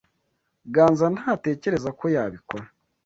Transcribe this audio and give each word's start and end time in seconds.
Ganza 0.73 1.07
ntatekereza 1.15 1.89
ko 1.99 2.05
yabikora. 2.15 2.65